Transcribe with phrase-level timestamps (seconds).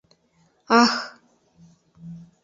[0.81, 0.93] —Ах!